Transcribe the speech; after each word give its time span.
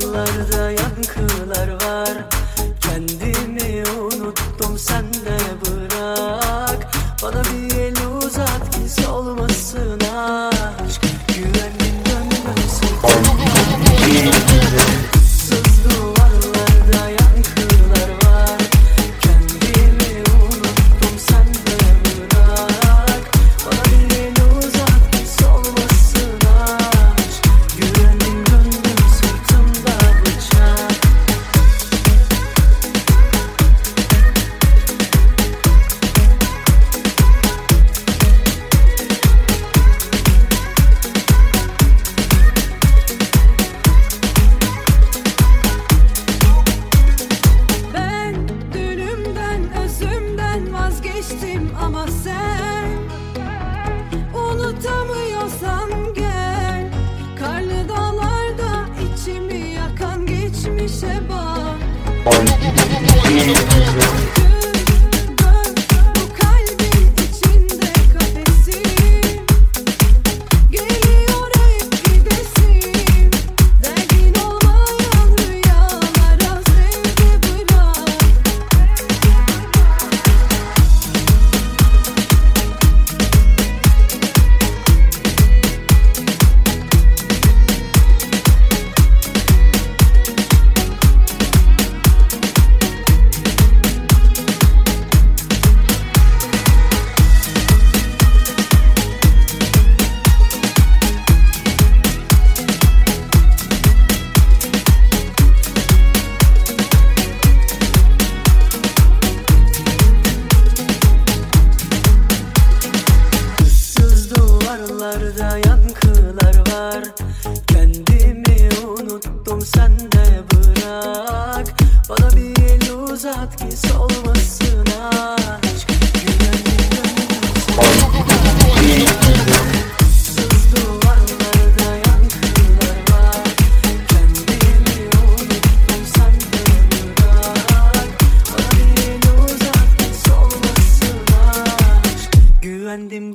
duvarlarda 0.00 0.70
yankılar 0.70 1.43
vazgeçtim 51.24 51.70
ama 51.82 52.06
sen 52.06 52.73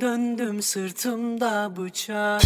döndüm 0.00 0.62
sırtımda 0.62 1.72
bıçak 1.76 2.42